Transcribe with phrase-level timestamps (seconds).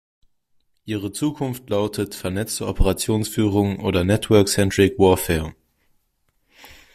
[0.83, 5.53] Ihre Zukunft lautet "Vernetzte Operationsführung" oder "Network-Centric Warfare".